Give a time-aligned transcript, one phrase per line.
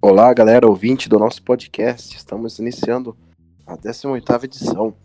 [0.00, 2.16] Olá, galera ouvinte do nosso podcast.
[2.16, 3.16] Estamos iniciando
[3.66, 4.96] a 18ª edição.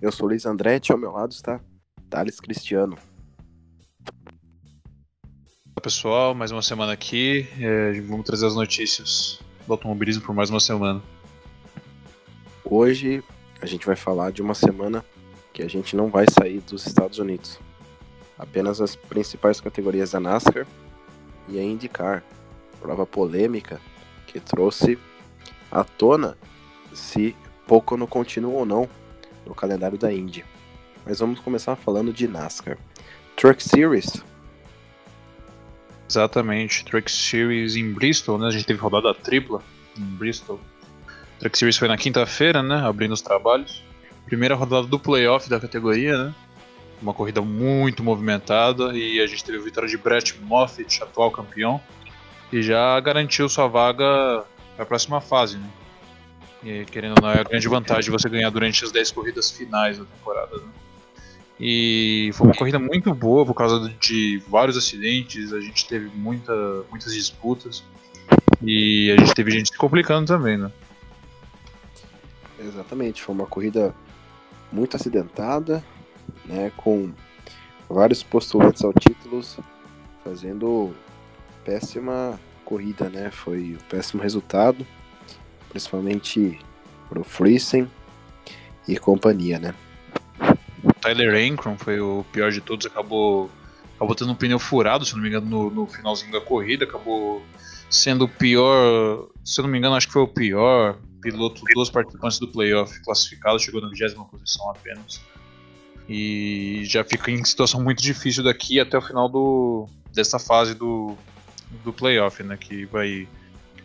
[0.00, 1.60] Eu sou Luiz Andretti, ao meu lado está
[2.08, 2.96] Thales Cristiano.
[5.66, 7.48] Olá pessoal, mais uma semana aqui.
[7.60, 11.02] É, vamos trazer as notícias do automobilismo por mais uma semana.
[12.64, 13.24] Hoje
[13.60, 15.04] a gente vai falar de uma semana
[15.52, 17.58] que a gente não vai sair dos Estados Unidos.
[18.38, 20.68] Apenas as principais categorias da NASCAR
[21.48, 22.22] e a IndyCar.
[22.80, 23.80] Prova polêmica
[24.36, 24.98] que trouxe
[25.70, 26.36] à tona
[26.92, 27.34] se
[27.66, 28.88] pouco não continua ou não
[29.46, 30.44] no calendário da Indy.
[31.06, 32.76] Mas vamos começar falando de NASCAR.
[33.34, 34.22] Truck Series.
[36.08, 38.48] Exatamente, Truck Series em Bristol, né?
[38.48, 39.62] A gente teve rodada tripla
[39.96, 40.60] em Bristol.
[41.38, 42.76] Truck Series foi na quinta-feira, né?
[42.86, 43.82] Abrindo os trabalhos.
[44.26, 46.34] Primeira rodada do playoff da categoria, né?
[47.00, 51.80] Uma corrida muito movimentada e a gente teve a vitória de Brett Moffitt, atual campeão,
[52.52, 55.68] e já garantiu sua vaga para a próxima fase, né?
[56.64, 59.98] E, querendo ou não, é a grande vantagem você ganhar durante as 10 corridas finais
[59.98, 60.56] da temporada.
[60.56, 60.68] Né?
[61.58, 66.52] E foi uma corrida muito boa por causa de vários acidentes, a gente teve muita,
[66.90, 67.82] muitas disputas
[68.62, 70.70] e a gente teve gente se complicando também, né?
[72.58, 73.94] Exatamente, foi uma corrida
[74.72, 75.84] muito acidentada,
[76.44, 77.12] né, com
[77.88, 79.40] vários postulantes ao título
[80.24, 80.92] fazendo
[81.66, 83.30] péssima corrida, né?
[83.32, 84.86] Foi um péssimo resultado,
[85.68, 86.60] principalmente
[87.08, 87.90] pro Friesen
[88.86, 89.74] e companhia, né?
[91.00, 93.50] Tyler Ankrum foi o pior de todos, acabou,
[93.96, 97.42] acabou tendo um pneu furado, se não me engano, no, no finalzinho da corrida, acabou
[97.90, 102.38] sendo o pior, se não me engano, acho que foi o pior piloto dos participantes
[102.38, 105.20] do playoff classificado, chegou na 20 posição apenas.
[106.08, 111.16] E já fica em situação muito difícil daqui até o final do, dessa fase do,
[111.84, 112.56] do playoff, né?
[112.56, 113.28] Que vai,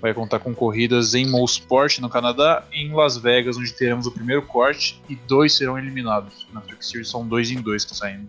[0.01, 4.11] vai contar com corridas em Mosport, no Canadá, e em Las Vegas, onde teremos o
[4.11, 6.47] primeiro corte e dois serão eliminados.
[6.53, 8.27] Na Truck Series são dois em dois que saindo.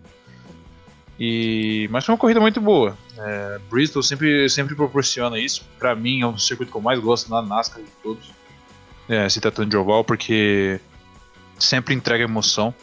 [1.19, 2.97] E, mas foi uma corrida muito boa.
[3.17, 5.63] É, Bristol sempre, sempre proporciona isso.
[5.77, 8.31] Para mim é um circuito que eu mais gosto na NASCAR de todos.
[9.07, 10.79] É, se tratando de oval, porque
[11.59, 12.73] sempre entrega emoção.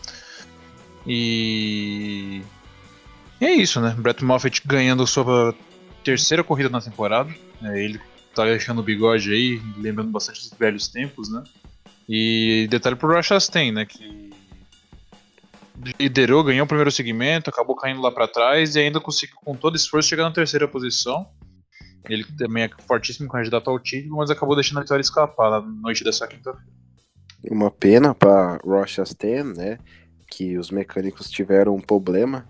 [1.07, 2.43] E...
[3.41, 3.95] e é isso, né?
[3.99, 5.55] Brett Moffitt ganhando sua
[6.05, 7.33] terceira corrida na temporada.
[7.63, 8.01] É, ele
[8.35, 11.43] tá deixando o bigode aí, lembrando bastante dos velhos tempos, né?
[12.09, 13.87] E detalhe pro Rush Chastain, né?
[13.87, 14.31] Que
[15.99, 19.77] liderou, ganhou o primeiro segmento, acabou caindo lá para trás e ainda conseguiu, com todo
[19.77, 21.27] esforço, chegar na terceira posição.
[22.09, 26.03] Ele também é fortíssimo candidato ao título, mas acabou deixando a vitória escapar na noite
[26.03, 26.67] dessa quinta-feira.
[27.51, 29.79] Uma pena para Ross Chastain, né?
[30.31, 32.47] Que os mecânicos tiveram um problema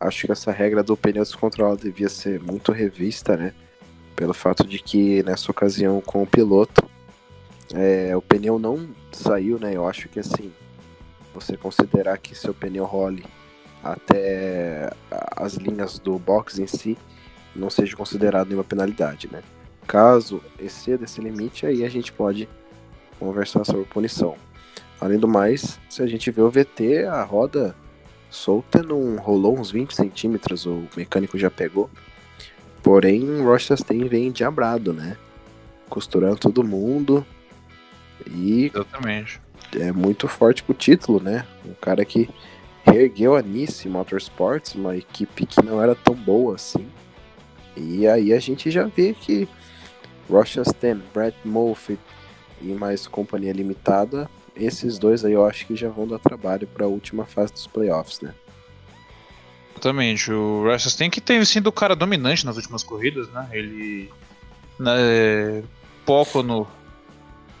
[0.00, 3.52] acho que essa regra do pneu descontrolado devia ser muito revista, né?
[4.16, 6.82] Pelo fato de que nessa ocasião com o piloto,
[7.74, 9.76] é, o pneu não saiu, né?
[9.76, 10.50] Eu acho que assim,
[11.34, 13.24] você considerar que seu pneu role
[13.84, 14.90] até
[15.36, 16.98] as linhas do box em si,
[17.54, 19.42] não seja considerado nenhuma penalidade, né?
[19.86, 22.48] Caso exceda esse limite, aí a gente pode
[23.18, 24.36] conversar sobre punição.
[25.00, 27.74] Além do mais, se a gente vê o VT, a roda
[28.30, 31.90] solta não rolou uns 20 centímetros, o mecânico já pegou.
[32.82, 35.16] Porém, o Rochester vem diabrado, né?
[35.88, 37.26] Costurando todo mundo.
[38.26, 38.70] E.
[38.74, 39.40] Exatamente.
[39.78, 41.46] É muito forte pro título, né?
[41.64, 42.28] Um cara que
[42.84, 46.88] reergueu a Nice Motorsports, uma equipe que não era tão boa assim.
[47.76, 49.48] E aí a gente já vê que
[50.28, 52.00] Rochester, Brad Moffitt
[52.60, 56.84] e mais companhia limitada esses dois aí eu acho que já vão dar trabalho para
[56.84, 58.34] a última fase dos playoffs, né?
[59.80, 60.30] Exatamente.
[60.30, 63.48] O Russell tem que ter sido o cara dominante nas últimas corridas, né?
[63.52, 64.10] Ele.
[64.78, 65.62] Né,
[66.04, 66.66] pouco no.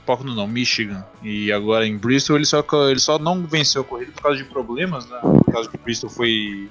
[0.04, 1.04] Pouco no não, Michigan.
[1.22, 4.44] E agora em Bristol ele só, ele só não venceu a corrida por causa de
[4.44, 5.18] problemas, né?
[5.22, 6.68] Por causa que Bristol foi.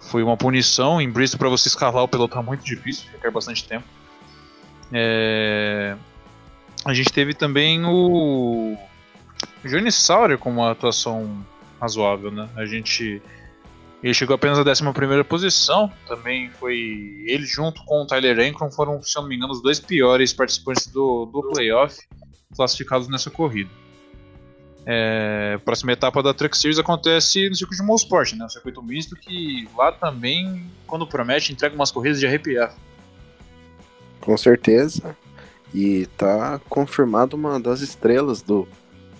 [0.00, 1.00] Foi uma punição.
[1.00, 3.84] Em Bristol, para você escalar o pelotão é muito difícil, requer bastante tempo.
[4.92, 5.96] É...
[6.84, 8.76] A gente teve também o
[9.64, 11.44] Johnny Sauer com uma atuação
[11.80, 12.48] razoável, né?
[12.56, 13.22] A gente.
[14.02, 15.92] Ele chegou apenas à 11 posição.
[16.06, 17.24] Também foi.
[17.26, 20.86] Ele, junto com o Tyler Ankrum, foram, se não me engano, os dois piores participantes
[20.86, 21.98] do, do playoff
[22.54, 23.70] classificados nessa corrida.
[24.86, 28.46] É, a próxima etapa da Truck Series acontece no circuito de Motorsport, né?
[28.46, 32.74] O circuito misto que lá também, quando promete, entrega umas corridas de arrepiar.
[34.20, 35.16] Com certeza.
[35.74, 38.66] E tá confirmado uma das estrelas do,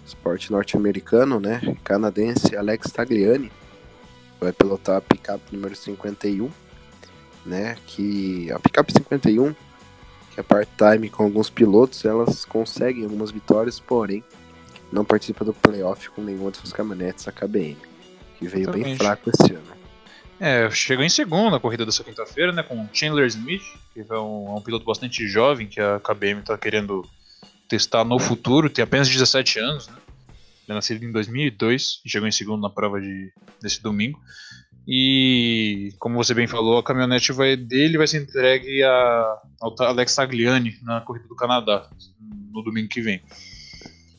[0.08, 1.60] esporte norte-americano, né?
[1.84, 3.50] Canadense Alex Tagliani
[4.40, 6.50] vai pilotar a picape número 51,
[7.44, 7.76] né?
[7.86, 9.54] Que a picape 51,
[10.36, 14.22] é part-time com alguns pilotos, elas conseguem algumas vitórias, porém
[14.90, 17.76] não participa do playoff com nenhuma das suas caminhonetes, a KBM,
[18.38, 18.84] que veio Exatamente.
[18.84, 19.78] bem fraco esse ano.
[20.40, 24.48] É, chegou em segundo na corrida dessa quinta-feira, né, com Chandler Smith, que é um,
[24.48, 27.04] é um, piloto bastante jovem que a KBM está querendo
[27.68, 29.96] testar no futuro, tem apenas 17 anos, né?
[30.68, 34.20] Ele é nascido em 2002 e chegou em segundo na prova de, desse domingo.
[34.86, 39.38] E, como você bem falou, a caminhonete vai, dele vai ser entregue a,
[39.80, 41.88] Alex Tagliani na corrida do Canadá,
[42.52, 43.22] no domingo que vem.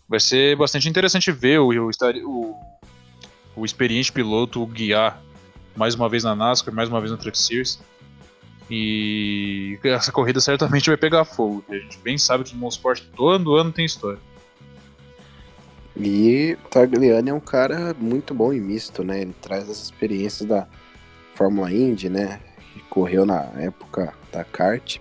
[0.08, 2.56] Vai ser bastante interessante ver o, o,
[3.56, 5.22] o experiente piloto guiar
[5.76, 7.80] mais uma vez na NASCAR, mais uma vez no Truck Series.
[8.70, 11.64] E essa corrida certamente vai pegar fogo.
[11.70, 14.20] A gente bem sabe que no Motorsport todo ano tem história.
[15.98, 19.22] E Tagliani é um cara muito bom em misto, né?
[19.22, 20.68] Ele traz as experiências da
[21.34, 22.40] Fórmula Indy, né?
[22.74, 24.98] Que correu na época da kart.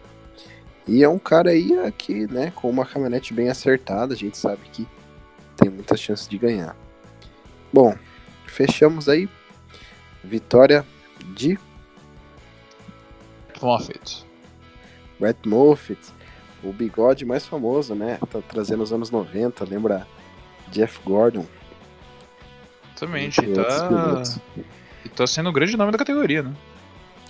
[0.86, 4.62] E é um cara aí que, né, com uma caminhonete bem acertada, a gente sabe
[4.72, 4.88] que
[5.56, 6.74] tem muitas chances de ganhar.
[7.70, 7.94] Bom,
[8.46, 9.28] fechamos aí
[10.24, 10.84] Vitória
[11.34, 11.58] de
[13.62, 14.26] Moffitt.
[15.18, 16.12] Brett Moffitt,
[16.62, 18.18] o bigode mais famoso, né?
[18.30, 20.06] Tá trazendo os anos 90, lembra
[20.70, 21.46] Jeff Gordon.
[22.90, 24.22] Exatamente, e tá...
[25.04, 26.54] e tá sendo o grande nome da categoria, né?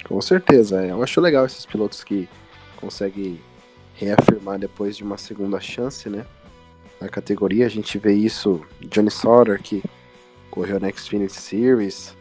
[0.04, 0.90] Com certeza, é.
[0.90, 2.28] eu acho legal esses pilotos que
[2.76, 3.38] conseguem
[3.94, 6.24] reafirmar depois de uma segunda chance, né?
[7.00, 9.82] Na categoria, a gente vê isso, Johnny Sauter, que
[10.50, 12.16] correu na Xfinity Series,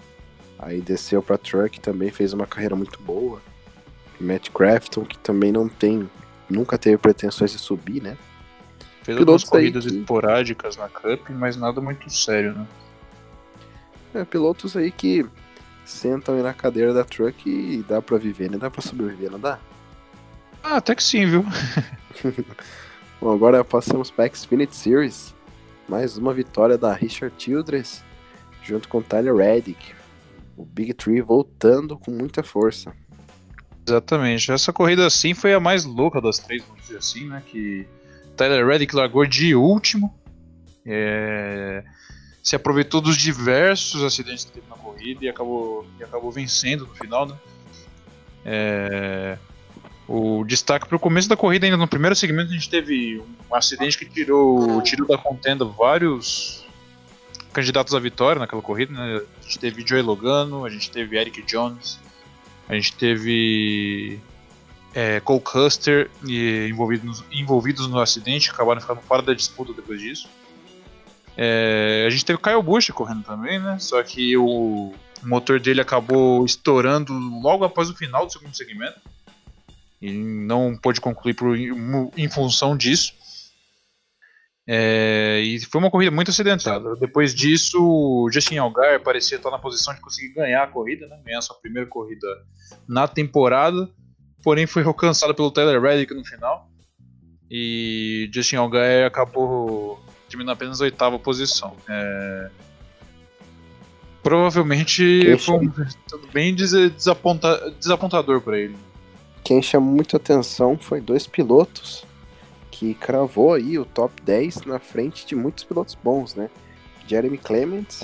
[0.59, 3.41] Aí desceu pra Truck também fez uma carreira muito boa.
[4.19, 6.09] Matt Crafton, que também não tem.
[6.49, 8.17] Nunca teve pretensões de subir, né?
[9.03, 9.97] Fez pilotos algumas corridas que...
[9.99, 12.67] esporádicas na Cup, mas nada muito sério, né?
[14.13, 15.25] É, pilotos aí que
[15.85, 18.57] sentam aí na cadeira da Truck e dá pra viver, né?
[18.57, 19.59] Dá pra sobreviver, não dá?
[20.63, 21.45] Ah, até que sim, viu?
[23.21, 25.35] Bom, agora passamos pra Xfinity Series.
[25.87, 28.03] Mais uma vitória da Richard Childress,
[28.63, 29.97] junto com Tyler Reddick
[30.57, 32.91] o Big Tree voltando com muita força.
[33.87, 34.51] Exatamente.
[34.51, 37.41] Essa corrida assim foi a mais louca das três, vamos dizer assim, né?
[37.45, 37.87] Que
[38.35, 40.13] Tyler Reddick largou de último.
[40.85, 41.83] É...
[42.43, 46.95] Se aproveitou dos diversos acidentes que teve na corrida e acabou, e acabou vencendo no
[46.95, 47.35] final, né?
[48.45, 49.37] É...
[50.07, 53.55] O destaque para o começo da corrida, ainda no primeiro segmento, a gente teve um
[53.55, 56.65] acidente que tirou, tirou da contenda vários
[57.51, 59.21] candidatos à vitória naquela corrida, né?
[59.39, 61.99] A gente teve Joey Logano, a gente teve Eric Jones,
[62.67, 64.19] a gente teve
[64.93, 70.27] é, Cole Custer e envolvidos, envolvidos no acidente, acabaram ficando fora da disputa depois disso.
[71.37, 73.77] É, a gente teve Kyle Busch correndo também, né?
[73.79, 74.93] Só que o
[75.23, 78.99] motor dele acabou estourando logo após o final do segundo segmento.
[80.01, 83.13] E não pôde concluir por, em função disso.
[84.69, 86.93] É, e foi uma corrida muito acidentada.
[86.97, 91.17] Depois disso, o Justin Algar parecia estar na posição de conseguir ganhar a corrida, né?
[91.25, 92.27] ganhar sua primeira corrida
[92.85, 93.89] na temporada,
[94.43, 96.69] porém foi alcançado pelo Tyler Reddick no final.
[97.49, 101.77] E Justin Algar acabou terminando apenas a oitava posição.
[101.87, 102.49] É,
[104.21, 105.71] provavelmente foi um,
[106.33, 108.75] bem desaponta, desapontador para ele.
[109.45, 112.05] Quem chamou muita atenção foi dois pilotos
[112.77, 116.47] que cravou aí o top 10 na frente de muitos pilotos bons, né?
[117.07, 118.03] Jeremy Clements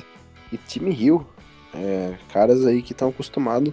[0.51, 1.23] e Timmy Hill,
[1.75, 3.71] é, caras aí que estão acostumados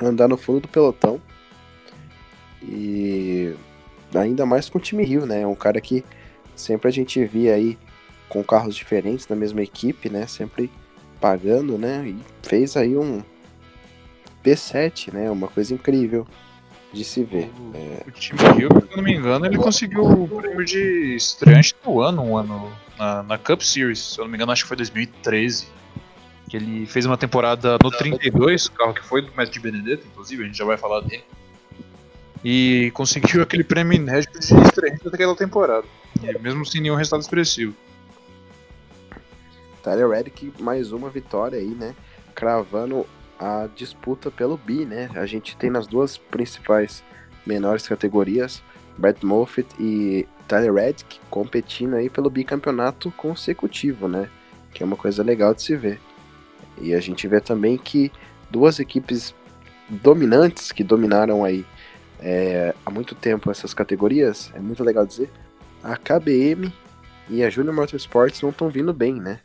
[0.00, 1.20] a andar no fundo do pelotão.
[2.62, 3.54] E
[4.14, 5.46] ainda mais com o Timmy Hill, né?
[5.46, 6.02] Um cara que
[6.56, 7.78] sempre a gente via aí
[8.30, 10.26] com carros diferentes na mesma equipe, né?
[10.26, 10.70] Sempre
[11.20, 12.02] pagando, né?
[12.08, 13.22] E fez aí um
[14.42, 15.30] P7, né?
[15.30, 16.26] Uma coisa incrível
[16.92, 17.50] de se ver.
[17.58, 18.04] O, é...
[18.06, 22.00] o time Rio, se eu não me engano, ele conseguiu o prêmio de estreante do
[22.00, 23.98] ano, um ano na, na Cup Series.
[23.98, 25.66] Se eu não me engano, acho que foi 2013.
[26.48, 30.42] Que ele fez uma temporada no 32, carro que foi do Mestre de Benedetto, inclusive,
[30.42, 31.24] a gente já vai falar dele.
[32.44, 35.86] E conseguiu aquele prêmio inédito de estreante daquela temporada.
[36.22, 37.74] E mesmo sem nenhum resultado expressivo.
[39.82, 41.94] Tyler Reddick, mais uma vitória aí, né?
[42.34, 43.06] Cravando
[43.42, 45.10] a disputa pelo bi, né?
[45.16, 47.02] A gente tem nas duas principais
[47.44, 48.62] menores categorias,
[48.96, 54.28] Brett Moffitt e Tyler Reddick competindo aí pelo bicampeonato consecutivo, né?
[54.72, 56.00] Que é uma coisa legal de se ver.
[56.80, 58.12] E a gente vê também que
[58.48, 59.34] duas equipes
[59.88, 61.66] dominantes que dominaram aí
[62.20, 65.28] é, há muito tempo essas categorias, é muito legal dizer,
[65.82, 66.72] a KBM
[67.28, 69.40] e a Junior Motorsports não estão vindo bem, né?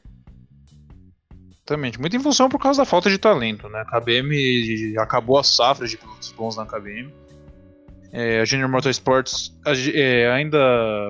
[1.68, 2.00] Exatamente.
[2.00, 3.82] Muito em função por causa da falta de talento, né?
[3.82, 7.14] A KBM acabou a safra de pilotos bons na KBM.
[8.14, 10.58] É, a Junior Motorsports a, é, ainda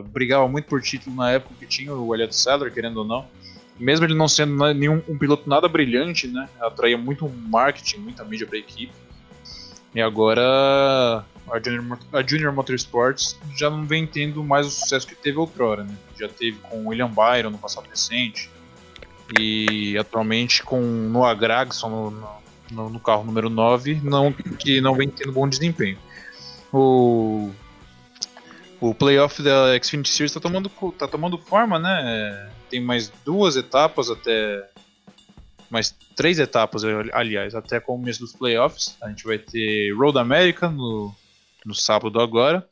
[0.08, 3.28] brigava muito por título na época que tinha o Elliott Sadler, querendo ou não.
[3.80, 6.50] Mesmo ele não sendo nenhum um piloto nada brilhante, né?
[6.60, 8.94] Atraía muito marketing, muita mídia para a equipe.
[9.94, 15.14] E agora a Junior, a Junior Motorsports já não vem tendo mais o sucesso que
[15.14, 15.96] teve outrora, né?
[16.20, 18.50] Já teve com o William Byron no passado recente.
[19.40, 22.28] E atualmente com Noah Gragson no,
[22.72, 25.98] no, no carro número 9, não, que não vem tendo bom desempenho
[26.72, 27.52] o
[28.80, 32.52] o playoff da Xfinity Series tá tomando, tá tomando forma, né?
[32.70, 34.70] Tem mais duas etapas até.
[35.70, 38.96] Mais três etapas, aliás, até começo dos playoffs.
[39.02, 41.14] A gente vai ter Road America no,
[41.66, 42.66] no sábado agora.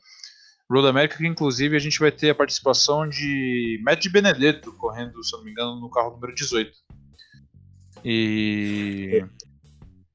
[0.70, 5.22] Road America, que inclusive a gente vai ter a participação de Matt de Benedetto correndo,
[5.22, 6.72] se não me engano, no carro número 18.
[8.04, 9.24] E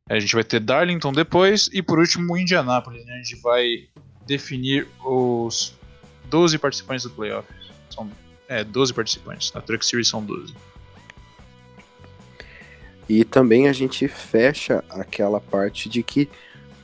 [0.10, 3.06] a gente vai ter Darlington depois e por último Indianápolis.
[3.06, 3.14] Né?
[3.14, 3.88] A gente vai
[4.26, 5.74] definir os
[6.26, 7.48] 12 participantes do playoff.
[7.90, 8.10] São
[8.48, 9.52] é, 12 participantes.
[9.54, 10.54] Na Truck Series são 12.
[13.08, 16.30] E também a gente fecha aquela parte de que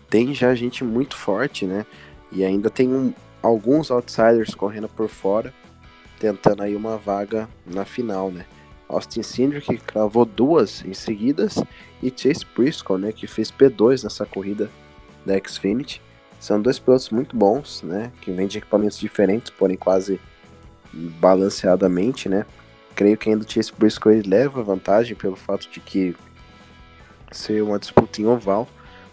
[0.09, 1.85] tem já gente muito forte, né?
[2.31, 3.13] E ainda tem um,
[3.47, 5.53] alguns outsiders correndo por fora,
[6.19, 8.45] tentando aí uma vaga na final, né?
[8.89, 11.61] Austin Cindric que cravou duas em seguidas
[12.01, 14.69] e Chase Briscoe, né, que fez P2 nessa corrida
[15.25, 16.01] da Xfinity.
[16.39, 20.19] São dois pilotos muito bons, né, que vêm de equipamentos diferentes, porém quase
[20.93, 22.45] balanceadamente, né.
[22.95, 26.15] Creio que ainda o Chase Briscoe ele leva vantagem pelo fato de que
[27.31, 28.67] ser uma disputa em oval,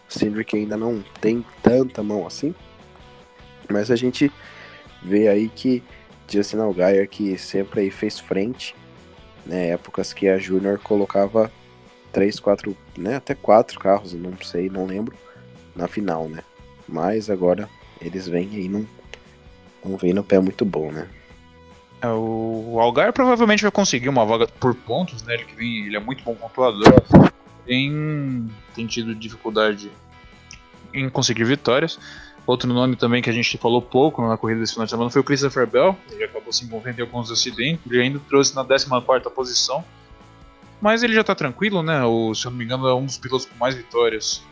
[0.09, 2.55] o Cindric ainda não tem tanta mão assim,
[3.71, 4.31] mas a gente
[5.03, 5.83] vê aí que
[6.29, 8.75] Justin Allgaier que sempre aí fez frente
[9.47, 11.51] né, épocas que a Júnior colocava
[12.13, 15.17] três, quatro, né, até quatro carros, não sei, não lembro,
[15.75, 16.43] na final, né?
[16.89, 17.69] Mas agora
[18.01, 18.87] eles vêm aí num,
[19.85, 21.09] não vem no pé muito bom, né?
[22.01, 25.35] É, o Algar provavelmente vai conseguir uma vaga por pontos, né?
[25.35, 27.03] Ele vem, ele é muito bom pontuador.
[27.67, 29.91] Tem, tem tido dificuldade
[30.93, 31.99] em conseguir vitórias.
[32.47, 35.21] Outro nome também que a gente falou pouco na corrida desse final de semana foi
[35.21, 35.97] o Christopher Bell.
[36.11, 37.81] Ele acabou se envolvendo em alguns acidentes.
[37.91, 39.85] Ele ainda trouxe na 14 posição.
[40.81, 42.05] Mas ele já está tranquilo, né?
[42.05, 44.43] O, se eu não me engano, é um dos pilotos com mais vitórias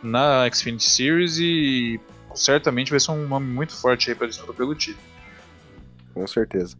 [0.00, 1.98] na Xfinity Series e
[2.34, 5.04] certamente vai ser um nome muito forte aí para disputa pelo título.
[6.12, 6.76] Com certeza.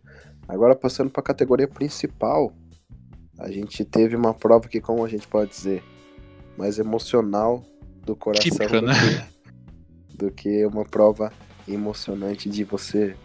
[0.47, 2.53] Agora passando para a categoria principal,
[3.39, 5.83] a gente teve uma prova que, como a gente pode dizer,
[6.57, 7.65] mais emocional
[8.05, 8.45] do coração.
[8.45, 8.93] Típica, né?
[10.15, 11.33] Do que uma prova
[11.67, 13.17] emocionante de você,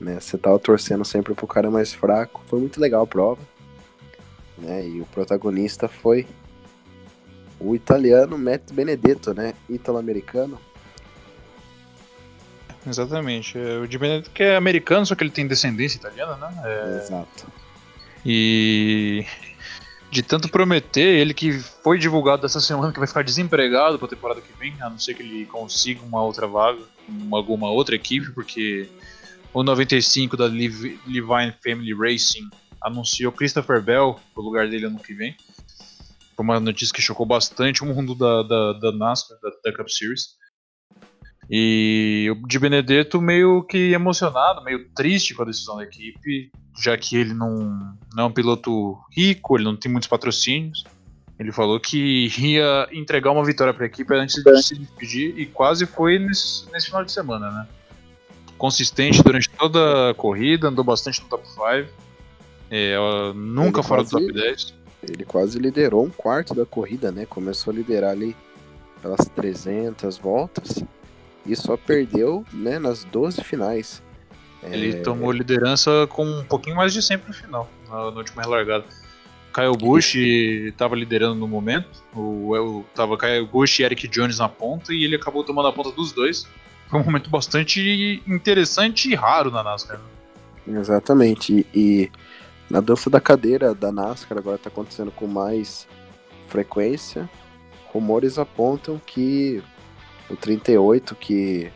[0.00, 0.20] né?
[0.20, 2.42] Você tava torcendo sempre pro cara mais fraco.
[2.46, 3.40] Foi muito legal a prova,
[4.58, 4.86] né?
[4.86, 6.26] E o protagonista foi
[7.58, 9.54] o italiano Matt Benedetto, né?
[9.68, 10.58] Italo-americano.
[12.86, 13.58] Exatamente.
[13.58, 16.62] É, o de Benedetto que é americano, só que ele tem descendência italiana, né?
[16.64, 16.98] É...
[17.02, 17.46] Exato.
[18.26, 19.24] E
[20.14, 24.10] de tanto prometer, ele que foi divulgado essa semana que vai ficar desempregado para a
[24.10, 26.78] temporada que vem, a não ser que ele consiga uma outra vaga
[27.08, 28.88] em alguma outra equipe, porque
[29.52, 32.48] o 95 da Levine Family Racing
[32.80, 35.36] anunciou Christopher Bell pro lugar dele ano que vem.
[36.36, 39.88] Foi uma notícia que chocou bastante o mundo da, da, da NASCAR, da, da Cup
[39.88, 40.36] Series.
[41.50, 46.50] E o de Benedetto meio que emocionado, meio triste com a decisão da equipe,
[46.82, 50.84] já que ele não, não é um piloto rico, ele não tem muitos patrocínios.
[51.38, 55.46] Ele falou que ia entregar uma vitória para a equipe antes de se despedir e
[55.46, 57.66] quase foi nesse, nesse final de semana, né?
[58.56, 61.88] Consistente durante toda a corrida, andou bastante no top 5,
[62.70, 62.96] é,
[63.34, 64.74] nunca ele fora quase, do top 10.
[65.02, 67.26] Ele quase liderou um quarto da corrida, né?
[67.26, 68.34] Começou a liderar ali
[69.02, 70.84] pelas 300 voltas
[71.46, 74.02] e só perdeu né, nas 12 finais.
[74.62, 75.00] Ele é...
[75.00, 78.84] tomou liderança com um pouquinho mais de 100 no final, na, na última relargada.
[79.52, 84.48] Kyle Busch estava liderando no momento, o, o, tava Kyle Busch e Eric Jones na
[84.48, 86.48] ponta e ele acabou tomando a ponta dos dois.
[86.88, 90.00] Foi um momento bastante interessante e raro na NASCAR.
[90.66, 90.80] Né?
[90.80, 92.10] Exatamente, e, e
[92.68, 95.86] na dança da cadeira da NASCAR agora está acontecendo com mais
[96.48, 97.30] frequência.
[97.92, 99.62] Rumores apontam que
[100.28, 101.70] o 38 que.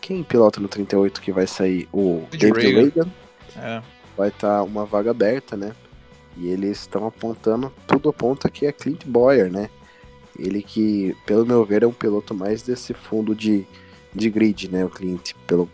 [0.00, 1.88] Quem pilota no 38 que vai sair?
[1.92, 2.80] O David Reagan.
[2.80, 3.10] Reagan.
[3.56, 3.82] É.
[4.16, 5.72] Vai estar tá uma vaga aberta, né?
[6.36, 9.68] E eles estão apontando, tudo aponta que é Clint Boyer, né?
[10.38, 13.66] Ele que, pelo meu ver, é um piloto mais desse fundo de,
[14.14, 14.84] de grid, né?
[14.84, 15.68] O Clint, pelo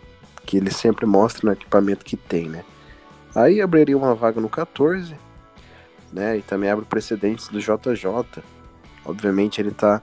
[0.45, 2.65] que ele sempre mostra no equipamento que tem, né?
[3.35, 5.15] Aí abriria uma vaga no 14,
[6.13, 6.39] né?
[6.39, 8.43] E também abre precedentes do JJ.
[9.05, 10.03] Obviamente ele tá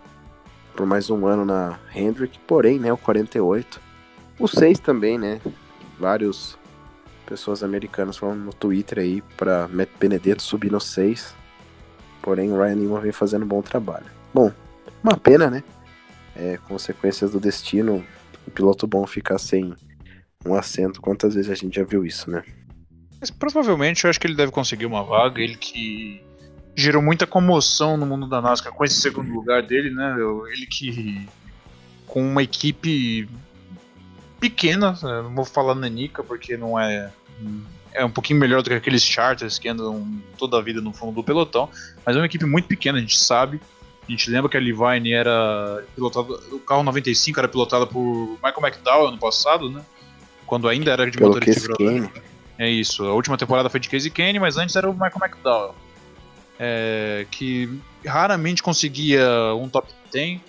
[0.75, 3.81] por mais um ano na Hendrick, porém, né, o 48
[4.39, 5.39] O 6 também, né?
[5.97, 6.57] Vários
[7.25, 11.33] pessoas americanas falando no Twitter aí pra Matt Benedetto subir no 6.
[12.21, 14.05] Porém, o Ryan Newman vem fazendo um bom trabalho.
[14.33, 14.51] Bom,
[15.03, 15.63] uma pena, né?
[16.35, 18.03] É, consequências do destino,
[18.45, 19.73] o piloto bom ficar sem
[20.45, 21.01] um assento.
[21.01, 22.43] Quantas vezes a gente já viu isso, né?
[23.19, 25.41] Mas provavelmente eu acho que ele deve conseguir uma vaga.
[25.41, 26.21] Ele que
[26.75, 30.15] gerou muita comoção no mundo da NASCAR com esse segundo lugar dele, né?
[30.51, 31.27] Ele que
[32.05, 33.27] com uma equipe
[34.39, 35.21] pequena, né?
[35.23, 37.11] não vou falar nanica porque não é
[37.93, 40.05] é um pouquinho melhor do que aqueles charters que andam
[40.37, 41.69] toda a vida no fundo do pelotão,
[42.05, 43.61] mas é uma equipe muito pequena, a gente sabe.
[44.07, 48.61] A gente lembra que a Levine era pilotado, o carro 95 era pilotado por Michael
[48.61, 49.81] McDowell ano passado, né?
[50.45, 51.51] Quando ainda era de motor de
[52.59, 53.03] É isso.
[53.05, 55.75] A última temporada foi de Casey Kane, mas antes era o Michael McDowell.
[56.57, 57.69] É, que
[58.05, 60.39] raramente conseguia um top 10.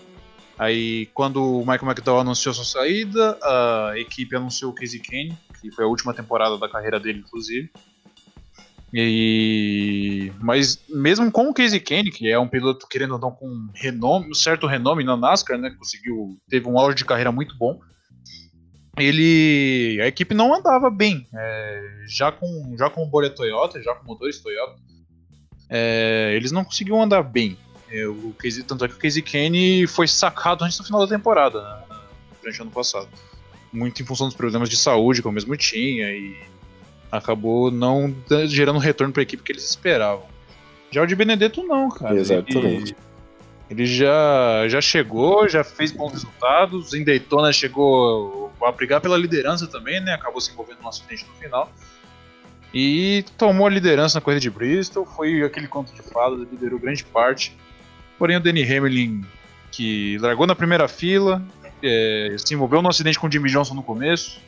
[0.59, 5.71] Aí, quando o Michael McDowell anunciou sua saída, a equipe anunciou o Casey Kane, que
[5.71, 7.71] foi a última temporada da carreira dele, inclusive.
[8.93, 10.33] E...
[10.41, 14.31] Mas mesmo com o Casey Kane, que é um piloto querendo ou não com renome,
[14.31, 17.79] um certo renome na NASCAR, né, conseguiu teve um auge de carreira muito bom.
[18.99, 23.95] Ele, a equipe não andava bem, é, já com já com o bolha Toyota, já
[23.95, 24.77] com motores Toyota,
[25.69, 27.57] é, eles não conseguiam andar bem.
[27.91, 31.15] É, o Casey, tanto é que o Casey Kane foi sacado antes do final da
[31.15, 31.99] temporada, né,
[32.41, 33.09] durante o ano passado,
[33.73, 36.37] muito em função dos problemas de saúde que o mesmo tinha e
[37.11, 38.15] acabou não
[38.47, 40.25] gerando retorno para a equipe que eles esperavam.
[40.91, 42.17] Já o de Benedetto não, cara.
[42.17, 42.93] Exatamente.
[42.93, 46.95] Ele, ele já, já chegou, já fez bons resultados.
[46.95, 50.15] Em Daytona chegou a brigar pela liderança também, né?
[50.15, 51.71] Acabou se envolvendo no acidente no final.
[52.79, 55.07] E tomou a liderança na corrida de Bristol.
[55.07, 57.57] Foi aquele conto de fadas, liderou grande parte.
[58.19, 59.25] Porém, o Danny Hamlin,
[59.73, 61.43] que largou na primeira fila,
[61.83, 64.43] é, se envolveu no acidente com o Jimmy Johnson no começo,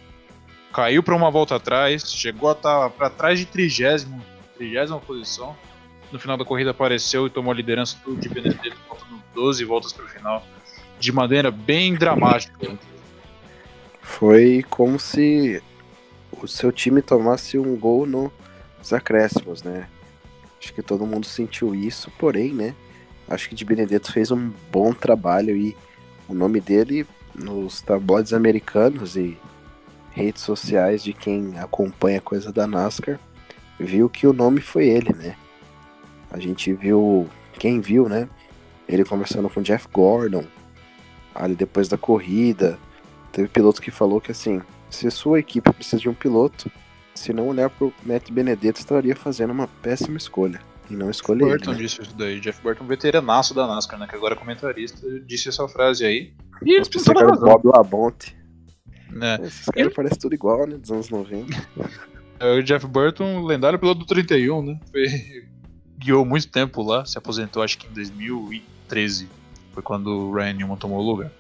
[0.75, 4.23] caiu para uma volta atrás, chegou a estar tá para trás de trigésimo,
[4.59, 5.57] trigésima posição.
[6.13, 9.91] No final da corrida apareceu e tomou a liderança do de Benedetto, faltando 12 voltas
[9.91, 10.47] para o final,
[11.01, 12.77] de maneira bem dramática.
[14.03, 15.63] Foi como se
[16.43, 19.89] o seu time tomasse um gol nos acréscimos, né?
[20.61, 22.75] Acho que todo mundo sentiu isso, porém, né?
[23.29, 25.77] Acho que de Benedetto fez um bom trabalho e
[26.29, 29.39] o nome dele nos tabloides americanos e
[30.11, 33.21] redes sociais de quem acompanha a coisa da NASCAR
[33.79, 35.37] viu que o nome foi ele, né?
[36.31, 38.29] A gente viu, quem viu, né?
[38.89, 40.45] Ele conversando com Jeff Gordon,
[41.35, 42.79] ali depois da corrida.
[43.31, 46.71] Teve piloto que falou que assim, se sua equipe precisa de um piloto,
[47.15, 50.61] se não olhar pro Matt Benedetto, estaria fazendo uma péssima escolha.
[50.91, 51.87] E não escolher Jeff Burton ele, né?
[51.87, 52.41] disse isso daí.
[52.41, 54.07] Jeff Burton, veteranaço da NASCAR, né?
[54.07, 56.33] Que agora é comentarista, disse essa frase aí.
[56.65, 58.37] E eles pensaram Bob Labonte.
[59.11, 59.39] Né?
[59.43, 59.91] Esses caras ele...
[59.91, 60.77] parecem tudo igual, né?
[60.77, 61.55] Dos anos 90.
[62.41, 64.81] É, o Jeff Burton, lendário piloto do 31, né?
[64.93, 65.09] Foi...
[65.99, 69.29] Guiou muito tempo lá, se aposentou acho que em 2013.
[69.73, 71.33] Foi quando o Ryan Newman tomou o lugar.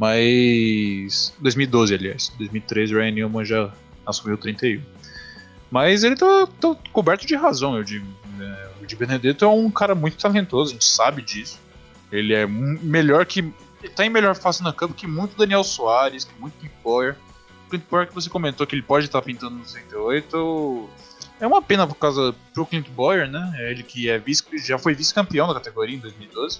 [0.00, 1.34] Mas.
[1.40, 2.32] 2012, aliás.
[2.38, 3.70] 2013 o Ryan Newman já
[4.06, 4.82] assumiu o 31.
[5.70, 8.06] Mas ele tá, tá coberto de razão, eu digo.
[8.38, 8.68] Né?
[8.80, 11.60] O de Benedetto é um cara muito talentoso, a gente sabe disso.
[12.10, 13.52] Ele é melhor que
[13.94, 17.16] tá em melhor fase na campo que muito Daniel Soares, que muito Clint Boyer.
[17.68, 20.88] Clint Boyer que você comentou que ele pode estar tá pintando no 68.
[21.38, 23.52] É uma pena por causa pro Clint Boyer, né?
[23.58, 26.58] É ele que é vice, já foi vice-campeão da categoria em 2012.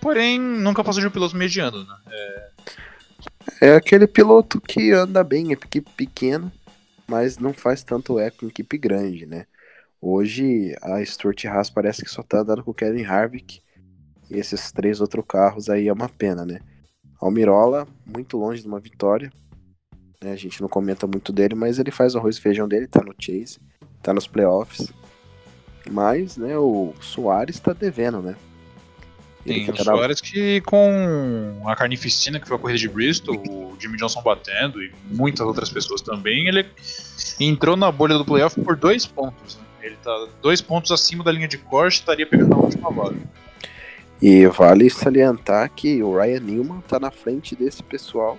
[0.00, 1.94] Porém, nunca passou de um piloto mediano, né?
[2.10, 3.68] É...
[3.68, 6.52] é aquele piloto que anda bem, é equipe pequena,
[7.06, 9.46] mas não faz tanto eco em equipe grande, né?
[10.00, 13.60] Hoje a Stuart Haas parece que só tá andando com o Kevin Harvick
[14.30, 16.60] e esses três outros carros aí é uma pena, né?
[17.20, 19.32] Almirola, muito longe de uma vitória.
[20.22, 20.32] Né?
[20.32, 23.02] A gente não comenta muito dele, mas ele faz o arroz e feijão dele, tá
[23.02, 23.58] no Chase,
[24.02, 24.92] tá nos playoffs.
[25.90, 28.36] Mas, né, o Soares tá devendo, né?
[29.54, 33.96] Sim, o Soares que com a carnificina que foi a corrida de Bristol, o Jimmy
[33.96, 36.66] Johnson batendo e muitas outras pessoas também, ele
[37.40, 39.56] entrou na bolha do playoff por dois pontos.
[39.56, 39.62] Né?
[39.82, 43.16] Ele tá dois pontos acima da linha de corte, estaria pegando a última vaga.
[44.20, 48.36] E vale salientar que o Ryan Newman tá na frente desse pessoal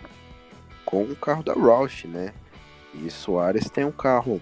[0.83, 2.33] com o carro da Roush, né?
[2.93, 4.41] E Soares tem um carro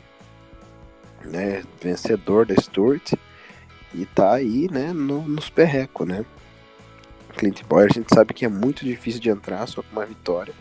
[1.24, 3.14] né, vencedor da Stewart
[3.94, 6.26] e tá aí, né, no, nos perrecos, né?
[7.38, 10.54] Clint Boyer a gente sabe que é muito difícil de entrar só com uma vitória.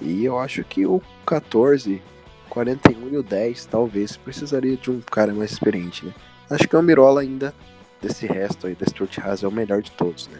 [0.00, 2.00] E eu acho que o 14,
[2.48, 6.14] 41 e o 10 talvez precisaria de um cara mais experiente, né?
[6.48, 7.52] Acho que o Mirola ainda
[8.00, 10.38] desse resto aí da Stuart Haas é o melhor de todos, né?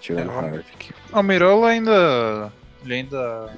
[0.00, 0.94] Tirando é, o Harvick.
[1.12, 3.54] O Mirola ainda Ele ainda.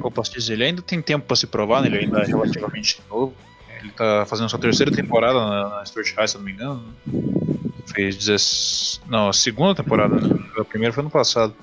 [0.00, 0.52] Como posso dizer?
[0.52, 1.88] Ele ainda tem tempo para se provar, né?
[1.88, 3.34] Ele ainda é relativamente novo.
[3.80, 6.94] Ele tá fazendo sua terceira temporada na, na Stuart High, se não me engano.
[7.06, 7.43] Né?
[7.86, 9.02] Fez 10...
[9.08, 10.38] Não, a segunda temporada, né?
[10.58, 11.54] A primeira foi ano passado.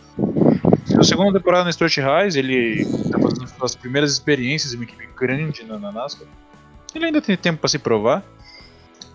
[0.90, 5.08] Na segunda temporada na Stuart High, ele tá fazendo as primeiras experiências em uma equipe
[5.18, 6.28] grande na, na NASCAR.
[6.94, 8.24] Ele ainda tem tempo para se provar.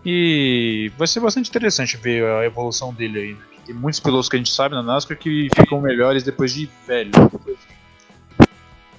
[0.05, 3.33] E vai ser bastante interessante ver a evolução dele aí.
[3.35, 3.41] Né?
[3.67, 7.11] Tem muitos pilotos que a gente sabe na NASCAR que ficam melhores depois de velho.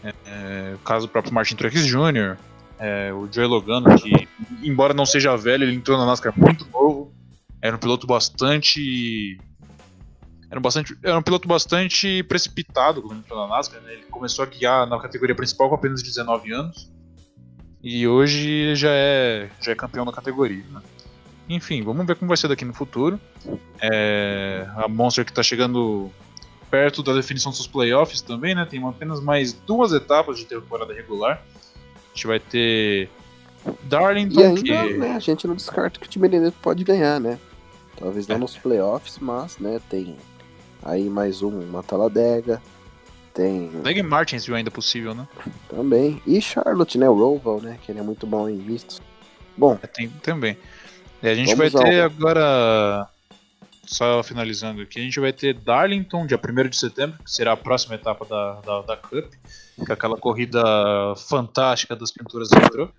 [0.03, 2.37] É, é, o caso do próprio Martin Truex Jr.,
[2.79, 4.27] é, o Joey Logano, que
[4.61, 7.06] embora não seja velho, ele entrou na NASCAR muito novo.
[7.61, 9.39] Era um piloto bastante.
[10.49, 13.81] Era um, bastante, era um piloto bastante precipitado na NASCAR.
[13.81, 13.93] Né?
[13.93, 16.91] Ele começou a guiar na categoria principal com apenas 19 anos.
[17.83, 20.63] E hoje já é, já é campeão da categoria.
[20.71, 20.81] Né?
[21.49, 23.19] Enfim, vamos ver como vai ser daqui no futuro.
[23.81, 26.11] É, a Monster que está chegando
[26.69, 28.65] perto da definição dos playoffs também, né?
[28.65, 31.41] Tem apenas mais duas etapas de temporada regular.
[31.95, 33.09] A gente vai ter
[33.83, 34.39] Darlington.
[34.39, 34.93] E ainda, que...
[34.93, 37.39] né, a gente não descarta que o time Benedetto pode ganhar, né?
[37.97, 38.39] Talvez não é.
[38.39, 40.15] nos playoffs, mas, né, tem
[40.83, 42.61] aí mais um, uma Taladega.
[43.33, 43.69] Tem.
[43.83, 45.27] Leg Martins ainda possível, né?
[45.69, 46.19] Também.
[46.25, 47.07] E Charlotte, né?
[47.07, 47.77] O Roval, né?
[47.85, 48.99] Que ele é muito bom em vistos.
[49.55, 49.77] Bom.
[49.81, 50.57] É, tem também.
[51.21, 52.05] E a gente vai ter ao...
[52.07, 53.07] agora.
[53.85, 57.57] Só finalizando aqui, a gente vai ter Darlington, dia 1 de setembro, que será a
[57.57, 59.31] próxima etapa da, da, da Cup,
[59.87, 60.61] é aquela corrida
[61.15, 62.89] fantástica das pinturas retrô.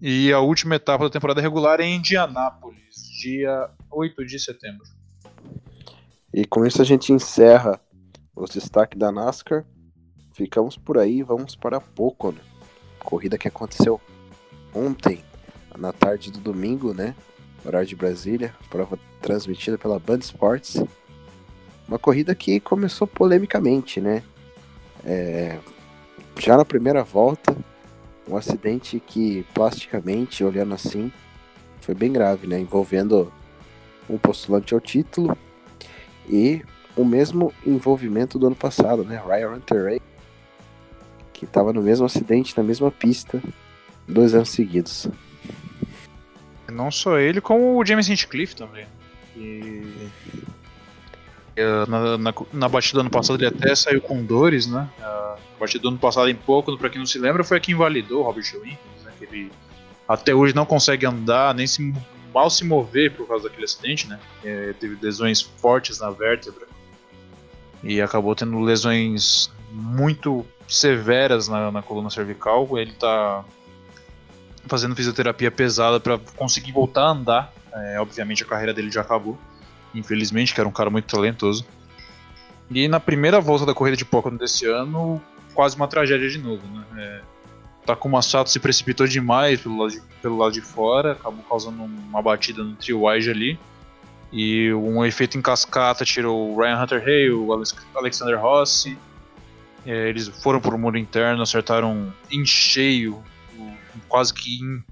[0.00, 4.84] E a última etapa da temporada regular é em Indianápolis, dia 8 de setembro.
[6.32, 7.78] E com isso a gente encerra
[8.34, 9.66] os destaques da NASCAR.
[10.32, 12.40] Ficamos por aí, vamos para pouco, né?
[13.00, 14.00] Corrida que aconteceu
[14.74, 15.22] ontem
[15.76, 17.14] na tarde do domingo, né?
[17.62, 20.82] Horário de Brasília, prova transmitida pela Band Sports.
[21.86, 24.22] Uma corrida que começou polemicamente, né?
[25.04, 25.58] É,
[26.38, 27.54] já na primeira volta,
[28.30, 31.12] um acidente que plasticamente, olhando assim,
[31.80, 32.58] foi bem grave, né?
[32.58, 33.32] Envolvendo
[34.08, 35.36] um postulante ao título
[36.28, 36.62] e
[36.96, 39.20] o mesmo envolvimento do ano passado, né?
[39.26, 40.00] Ryan Hunter
[41.32, 43.42] que estava no mesmo acidente, na mesma pista,
[44.06, 45.08] dois anos seguidos.
[46.70, 48.86] Não só ele, como o James Hinchcliffe também.
[49.36, 50.10] E...
[51.88, 54.88] Na, na, na, batida do ano passado ele até saiu com dores, né?
[55.02, 57.72] A batida do ano passado em pouco, pra quem não se lembra, foi a que
[57.72, 59.12] invalidou o Robert Williams, né?
[59.20, 59.52] Ele
[60.08, 61.94] até hoje não consegue andar, nem se,
[62.34, 64.18] mal se mover por causa daquele acidente, né?
[64.42, 66.66] É, teve lesões fortes na vértebra
[67.82, 72.66] e acabou tendo lesões muito severas na, na coluna cervical.
[72.78, 73.44] Ele tá
[74.66, 77.52] fazendo fisioterapia pesada para conseguir voltar a andar.
[77.72, 79.38] É, obviamente a carreira dele já acabou,
[79.94, 81.64] infelizmente, que era um cara muito talentoso.
[82.70, 85.20] E na primeira volta da corrida de Pocono desse ano,
[85.54, 86.62] quase uma tragédia de novo.
[86.68, 86.84] Né?
[86.96, 87.20] É,
[87.84, 92.22] Takuma Sato se precipitou demais pelo lado de, pelo lado de fora, acabou causando uma
[92.22, 93.58] batida no trio wide ali.
[94.32, 97.52] E um efeito em cascata tirou o Ryan Hunter Hay, o
[97.96, 98.96] Alexander Rossi.
[99.84, 103.20] É, eles foram para o muro interno, acertaram em cheio
[104.08, 104.82] quase que em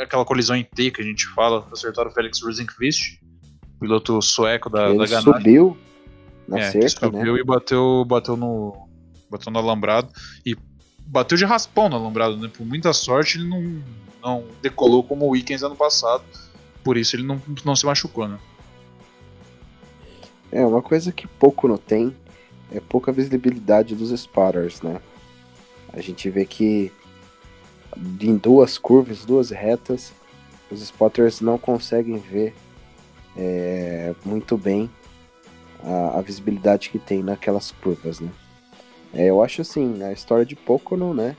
[0.00, 3.18] aquela colisão em T que a gente fala, acertaram o Felix Rosenqvist,
[3.80, 5.24] piloto sueco da, Ele da Ganassi.
[5.24, 5.76] subiu
[6.48, 7.40] na é, cerca, subiu né?
[7.40, 8.88] e bateu, bateu no
[9.30, 10.08] bateu no alambrado
[10.44, 10.56] e
[11.06, 12.50] bateu de raspão no alambrado, né?
[12.52, 13.82] Por muita sorte ele não,
[14.22, 16.24] não decolou como o Weekends ano passado,
[16.82, 18.38] por isso ele não, não se machucou, né?
[20.50, 22.16] É, uma coisa que pouco não tem
[22.72, 25.00] é pouca visibilidade dos spotters, né?
[25.92, 26.90] A gente vê que
[28.20, 30.12] em duas curvas, duas retas,
[30.70, 32.54] os spotters não conseguem ver
[33.36, 34.90] é, muito bem
[35.82, 38.30] a, a, visibilidade que tem naquelas curvas, né?
[39.12, 41.36] É, eu acho assim, a história de Pocono, né?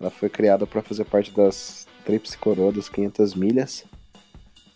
[0.00, 3.84] Ela foi criada para fazer parte das Tríplice Coroa das 500 milhas.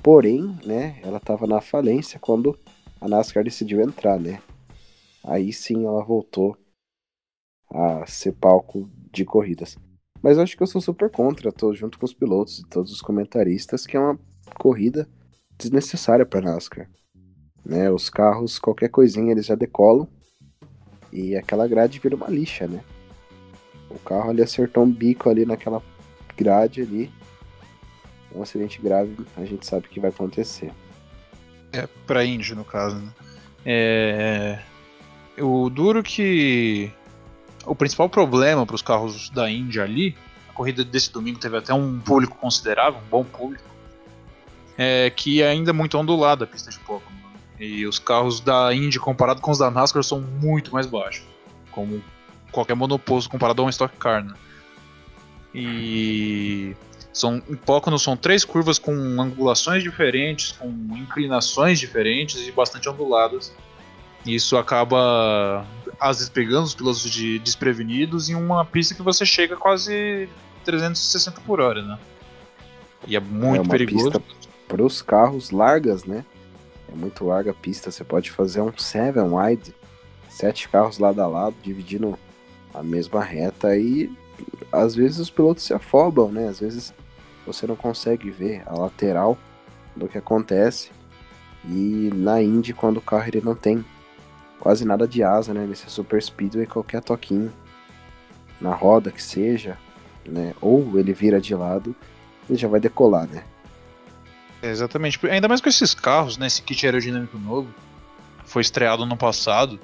[0.03, 2.57] Porém, né, ela estava na falência quando
[3.01, 4.41] a NASCAR decidiu entrar, né?
[5.25, 6.57] Aí sim ela voltou
[7.69, 9.77] a ser palco de corridas.
[10.23, 12.93] Mas eu acho que eu sou super contra, tô junto com os pilotos e todos
[12.93, 14.19] os comentaristas, que é uma
[14.59, 15.09] corrida
[15.59, 16.89] desnecessária para NASCAR.
[17.67, 20.07] Né, os carros, qualquer coisinha, eles já decolam
[21.13, 22.81] e aquela grade vira uma lixa, né?
[23.91, 25.83] O carro ali acertou um bico ali naquela
[26.37, 27.11] grade ali.
[28.33, 30.73] Um acidente grave, a gente sabe que vai acontecer.
[31.73, 33.11] É, pra Indy, no caso, né?
[33.65, 34.59] É...
[35.39, 36.93] O duro que
[37.65, 40.15] o principal problema para os carros da Índia ali,
[40.49, 43.65] a corrida desse domingo teve até um público considerável, um bom público,
[44.79, 47.26] é que é ainda muito ondulada a pista de Pokémon.
[47.59, 51.25] E os carros da Indy comparado com os da NASCAR são muito mais baixos,
[51.71, 52.03] como
[52.53, 54.35] qualquer monoposto comparado a um Stock Car, né?
[55.55, 56.77] E
[57.13, 63.55] são em Pocono são três curvas com angulações diferentes, com inclinações diferentes e bastante onduladas.
[64.27, 65.65] Isso acaba
[65.99, 70.29] às vezes pegando os pilotos de desprevenidos em uma pista que você chega quase
[70.65, 71.99] 360 por hora, né?
[73.07, 74.23] E é muito é uma perigoso.
[74.69, 76.25] Para os carros largas, né?
[76.91, 77.91] É muito larga a pista.
[77.91, 79.75] Você pode fazer um seven wide,
[80.29, 82.19] sete carros lado a lado, dividindo
[82.73, 84.11] a mesma reta e
[84.71, 86.49] às vezes os pilotos se afobam, né?
[86.49, 86.95] Às vezes
[87.47, 89.39] você não consegue ver a lateral
[89.95, 90.91] do que acontece.
[91.65, 93.85] E na Indy, quando o carro ele não tem
[94.61, 95.67] quase nada de asa, né?
[95.67, 97.53] Nesse super speedway, qualquer toquinho
[98.61, 99.79] na roda que seja,
[100.25, 100.55] né?
[100.61, 101.95] Ou ele vira de lado,
[102.49, 103.45] ele já vai decolar, né?
[104.71, 105.19] Exatamente.
[105.27, 106.47] Ainda mais com esses carros, né?
[106.47, 107.73] Esse kit aerodinâmico novo
[108.45, 109.79] foi estreado no passado.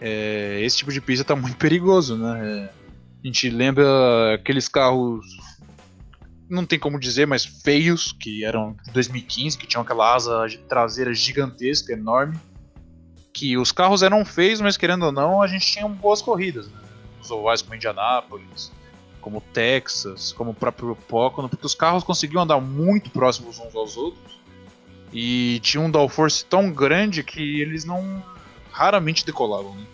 [0.00, 2.40] É, esse tipo de pista tá muito perigoso, né?
[2.42, 2.70] É,
[3.22, 3.84] a gente lembra
[4.34, 5.24] aqueles carros
[6.48, 11.12] não tem como dizer, mas feios, que eram de 2015, que tinham aquela asa traseira
[11.14, 12.38] gigantesca, enorme.
[13.32, 16.78] Que os carros eram feios, mas querendo ou não, a gente tinha boas corridas, né?
[17.20, 18.70] Os ovais como Indianápolis,
[19.24, 23.96] como Texas, como o próprio Pocono, porque os carros conseguiam andar muito próximos uns aos
[23.96, 24.38] outros.
[25.10, 28.22] E tinha um downforce tão grande que eles não
[28.70, 29.86] raramente decolavam, né?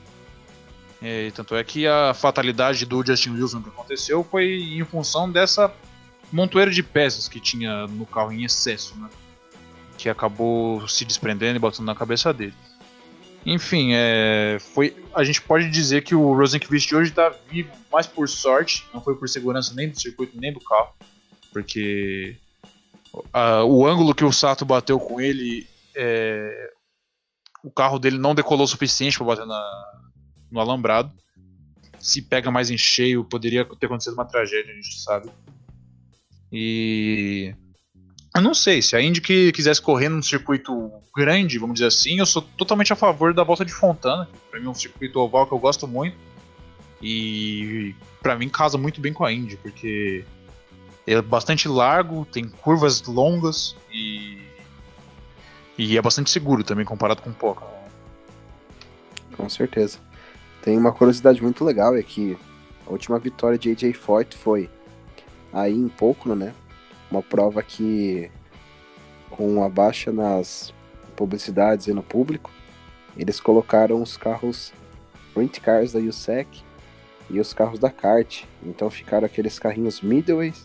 [1.01, 5.73] E, tanto é que a fatalidade do Justin Wilson que aconteceu foi em função dessa
[6.33, 9.09] montoeiro de peças que tinha no carro em excesso, né?
[9.97, 12.55] Que acabou se desprendendo e batendo na cabeça dele.
[13.45, 18.29] Enfim, é, foi, a gente pode dizer que o Rosenqvist hoje está vivo, mais por
[18.29, 20.95] sorte, não foi por segurança nem do circuito nem do carro,
[21.53, 22.37] porque
[23.67, 26.73] o ângulo que o Sato bateu com ele, é,
[27.65, 30.01] o carro dele não decolou o suficiente para bater na,
[30.51, 31.13] no alambrado.
[31.99, 35.31] Se pega mais em cheio, poderia ter acontecido uma tragédia, a gente sabe.
[36.53, 37.55] E
[38.35, 42.19] eu não sei, se a Indy que quisesse correr num circuito grande, vamos dizer assim,
[42.19, 44.29] eu sou totalmente a favor da volta de Fontana.
[44.51, 46.17] Para mim é um circuito oval que eu gosto muito.
[47.03, 50.25] E para mim casa muito bem com a Indy, porque
[51.07, 54.39] é bastante largo, tem curvas longas e
[55.79, 57.65] e é bastante seguro também comparado com o Poca.
[59.35, 59.99] Com certeza.
[60.63, 62.37] Tem uma curiosidade muito legal é que
[62.87, 64.69] a última vitória de AJ Foyt foi
[65.53, 66.55] aí em Pocono, né?
[67.11, 68.31] Uma prova que,
[69.31, 70.73] com a baixa nas
[71.17, 72.51] publicidades e no público,
[73.17, 74.73] eles colocaram os carros
[75.29, 76.63] Sprint Cars da USEC
[77.29, 78.45] e os carros da kart.
[78.63, 80.65] Então ficaram aqueles carrinhos middleways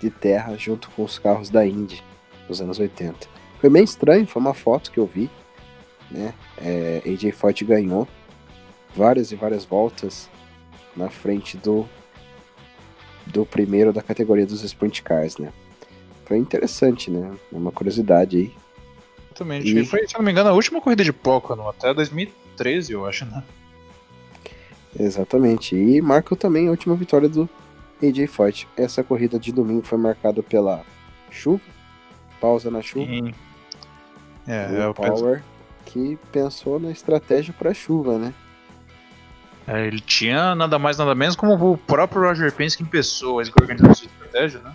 [0.00, 2.02] de terra junto com os carros da Indy
[2.48, 3.28] dos anos 80.
[3.60, 5.30] Foi bem estranho, foi uma foto que eu vi,
[6.10, 6.34] né?
[6.58, 8.06] É, AJ Foyt ganhou
[8.94, 10.30] várias e várias voltas
[10.96, 11.86] na frente do
[13.26, 15.52] do primeiro da categoria dos Sprint Cars, né?
[16.26, 17.32] Foi interessante, né?
[17.52, 18.52] É uma curiosidade aí.
[19.30, 19.78] Exatamente.
[19.78, 19.84] E...
[19.86, 23.42] Foi, se não me engano, a última corrida de Pocono, até 2013, eu acho, né?
[24.98, 25.76] Exatamente.
[25.76, 27.48] E marcou também a última vitória do
[28.02, 28.68] AJ Foyt.
[28.76, 30.84] Essa corrida de domingo foi marcada pela
[31.30, 31.62] chuva,
[32.40, 33.06] pausa na chuva.
[33.06, 33.32] Sim.
[34.48, 35.44] É, o Power penso...
[35.86, 38.34] que pensou na estratégia para chuva, né?
[39.66, 43.50] É, ele tinha nada mais nada menos como o próprio Roger Penske em pessoa, ele
[43.50, 44.74] que organizou sua estratégia, né?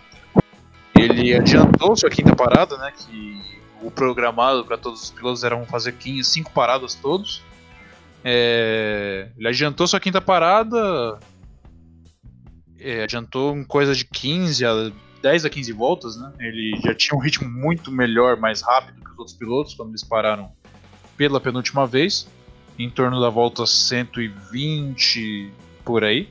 [1.03, 2.91] Ele adiantou sua quinta parada, né?
[2.91, 3.41] Que
[3.81, 7.41] o programado para todos os pilotos eram fazer 15, cinco paradas todos.
[8.23, 11.19] É, ele adiantou sua quinta parada,
[12.79, 16.31] é, adiantou em coisa de 15 a 10 a 15 voltas, né?
[16.39, 20.03] Ele já tinha um ritmo muito melhor, mais rápido que os outros pilotos quando eles
[20.03, 20.51] pararam
[21.17, 22.27] pela penúltima vez
[22.77, 25.51] em torno da volta 120
[25.83, 26.29] por aí.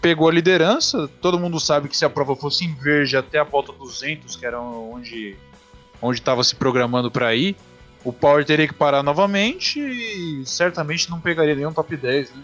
[0.00, 3.44] Pegou a liderança, todo mundo sabe que se a prova fosse em verde até a
[3.44, 5.36] volta 200, que era onde
[6.00, 7.56] onde estava se programando para ir,
[8.04, 12.42] o Power teria que parar novamente e certamente não pegaria nenhum top 10, né?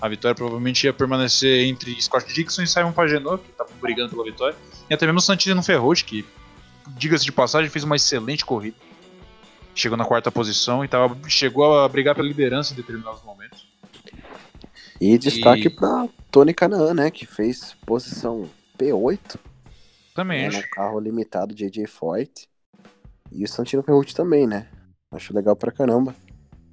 [0.00, 4.24] A vitória provavelmente ia permanecer entre Scott Dixon e Simon Pagenaud, que estavam brigando pela
[4.24, 4.56] vitória,
[4.88, 6.24] e até mesmo Santino Ferrucci, que,
[6.88, 8.76] diga-se de passagem, fez uma excelente corrida
[9.74, 13.66] chegou na quarta posição e tava, chegou a brigar pela liderança em determinados momentos.
[15.00, 15.70] E destaque e...
[15.70, 19.36] para Tony Canaan, né, que fez posição P8.
[20.14, 20.48] Também.
[20.48, 22.48] Né, no carro limitado de AJ Foyt.
[23.32, 24.66] E o Santino Ferrucci também, né?
[25.12, 26.14] Acho legal pra caramba.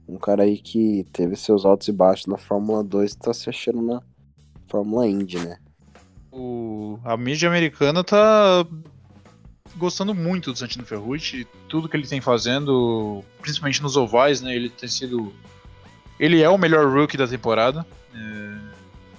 [0.08, 3.82] Um cara aí que teve seus altos e baixos na Fórmula 2 tá se achando
[3.82, 4.02] na
[4.68, 5.58] Fórmula Indy, né?
[6.32, 7.00] O...
[7.04, 8.66] A mídia americana tá
[9.76, 14.56] gostando muito do Santino Ferrucci, tudo que ele tem fazendo, principalmente nos ovais, né?
[14.56, 15.34] Ele tem sido
[16.20, 17.86] Ele é o melhor rookie da temporada.
[18.18, 18.58] É,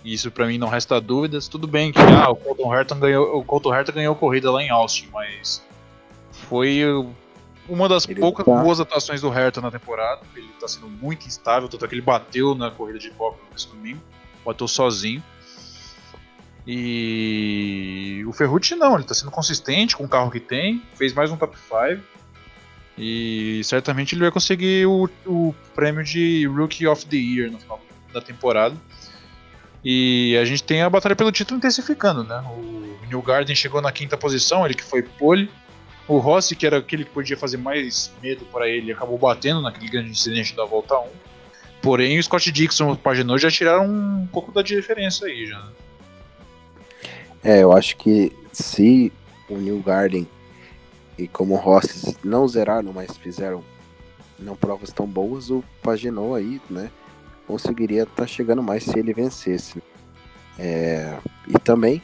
[0.04, 1.48] isso para mim não resta dúvidas.
[1.48, 4.70] Tudo bem que ah, o Colton Herta ganhou, o Colton Herta ganhou corrida lá em
[4.70, 5.62] Austin, mas
[6.30, 6.82] foi
[7.68, 8.62] uma das ele poucas tá...
[8.62, 10.22] boas atuações do Herta na temporada.
[10.34, 13.74] Ele tá sendo muito instável, tanto é que ele bateu na corrida de boxe no
[13.74, 14.00] domingo,
[14.44, 15.22] bateu sozinho.
[16.66, 21.30] E o Ferrucci não, ele tá sendo consistente com o carro que tem, fez mais
[21.30, 22.02] um top 5.
[22.98, 27.80] E certamente ele vai conseguir o, o prêmio de Rookie of the Year no final
[28.12, 28.76] da temporada.
[29.84, 32.42] E a gente tem a batalha pelo título intensificando, né?
[32.46, 35.50] O New Garden chegou na quinta posição, ele que foi pole.
[36.06, 39.90] O Rossi, que era aquele que podia fazer mais medo para ele, acabou batendo naquele
[39.90, 41.06] grande incidente da volta 1.
[41.82, 45.58] Porém, o Scott Dixon e o Pagenot já tiraram um pouco da diferença aí, já.
[45.58, 45.72] Né?
[47.44, 49.12] É, eu acho que se
[49.48, 50.26] o New Garden
[51.16, 53.62] e como o Rossi não zeraram, mas fizeram
[54.38, 56.90] não provas tão boas, o Pagenot aí, né,
[57.48, 59.82] conseguiria estar tá chegando mais se ele vencesse.
[60.58, 62.02] É, e também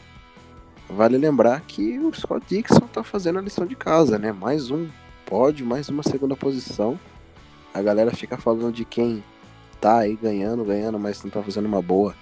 [0.89, 4.33] vale lembrar que o Scott Dixon está fazendo a lição de casa, né?
[4.33, 4.89] Mais um
[5.27, 6.99] pódio, mais uma segunda posição.
[7.75, 9.23] A galera fica falando de quem
[9.81, 12.15] tá aí ganhando, ganhando, mas não tá fazendo uma boa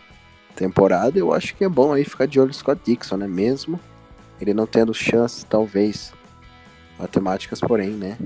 [0.56, 3.28] temporada, eu acho que é bom aí ficar de olho no Scott Dixon, né?
[3.28, 3.78] Mesmo
[4.40, 6.12] ele não tendo chance, talvez,
[6.98, 8.18] matemáticas, porém, né?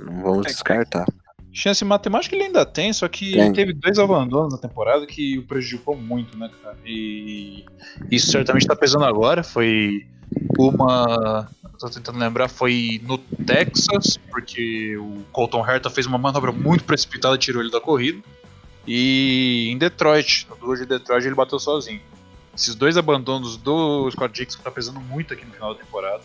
[0.00, 1.06] Não vamos é, descartar.
[1.56, 3.50] Chance matemática ele ainda tem, só que tem.
[3.50, 6.76] teve dois abandonos na temporada que o prejudicou muito, né, cara?
[6.84, 7.64] E
[8.10, 9.42] isso certamente tá pesando agora.
[9.42, 10.06] Foi
[10.58, 11.48] uma.
[11.78, 17.38] Tô tentando lembrar, foi no Texas, porque o Colton Herta fez uma manobra muito precipitada
[17.38, 18.20] tirou ele da corrida.
[18.86, 22.02] E em Detroit, no duelo de Detroit, ele bateu sozinho.
[22.54, 26.22] Esses dois abandonos do Scott Dixon tá pesando muito aqui no final da temporada.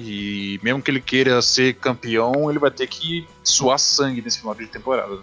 [0.00, 4.54] E mesmo que ele queira ser campeão, ele vai ter que suar sangue nesse final
[4.54, 5.16] de temporada.
[5.16, 5.22] Né?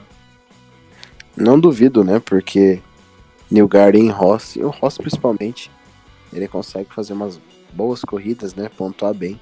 [1.37, 2.19] Não duvido, né?
[2.19, 2.81] Porque
[3.49, 5.71] New Garden e Ross, e o Ross principalmente,
[6.33, 7.39] ele consegue fazer umas
[7.71, 8.67] boas corridas, né?
[8.67, 9.39] Pontuar bem.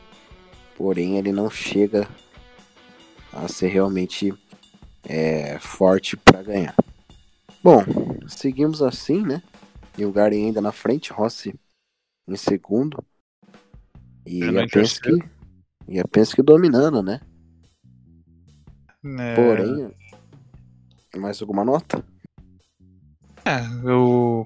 [0.78, 2.08] Porém, ele não chega
[3.32, 4.32] a ser realmente
[5.04, 6.76] é, forte para ganhar.
[7.64, 7.84] Bom,
[8.28, 9.42] seguimos assim, né?
[9.98, 11.56] Newgarden ainda na frente, Rossi
[12.28, 13.04] em segundo.
[14.26, 15.12] E a Penske,
[15.88, 17.20] e a Penske dominando, né?
[19.20, 19.36] É...
[19.36, 19.92] Porém,
[21.18, 22.04] mais alguma nota?
[23.46, 24.46] É, o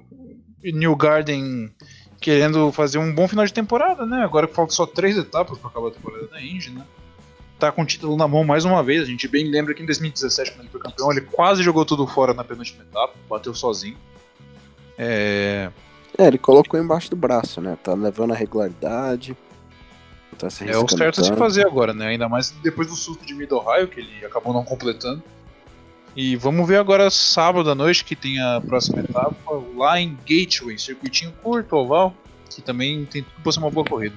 [0.64, 1.72] New Garden
[2.20, 4.24] querendo fazer um bom final de temporada, né?
[4.24, 6.84] Agora que faltam só três etapas para acabar a temporada da Indy, né?
[7.58, 9.02] tá com o título na mão mais uma vez.
[9.02, 12.06] A gente bem lembra que em 2017, quando ele foi campeão, ele quase jogou tudo
[12.08, 13.98] fora na penúltima etapa, bateu sozinho.
[14.98, 15.70] É...
[16.18, 17.78] é, ele colocou embaixo do braço, né?
[17.84, 19.36] Tá levando a regularidade.
[20.38, 22.08] Tá é o certo a se fazer agora, né?
[22.10, 25.24] Ainda mais depois do susto de Mid Ohio, que ele acabou não completando.
[26.16, 29.36] E vamos ver agora sábado à noite que tem a próxima etapa
[29.76, 32.14] lá em Gateway, circuitinho curto, oval,
[32.50, 34.16] que também tem tudo pra ser uma boa corrida.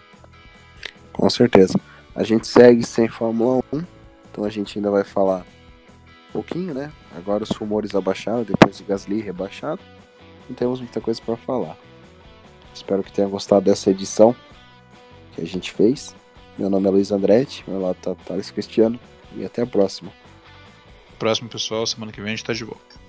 [1.13, 1.79] Com certeza.
[2.15, 3.83] A gente segue sem Fórmula 1,
[4.31, 5.41] então a gente ainda vai falar
[6.29, 6.93] um pouquinho, né?
[7.17, 9.81] Agora os rumores abaixaram, depois o Gasly rebaixado.
[10.49, 11.77] Não temos muita coisa para falar.
[12.75, 14.35] Espero que tenha gostado dessa edição
[15.41, 16.15] que a gente fez.
[16.59, 19.01] Meu nome é Luiz Andretti, meu lado tá Thales Cristiano
[19.35, 20.13] e até a próxima.
[21.19, 23.00] Próximo pessoal, semana que vem a gente tá de volta.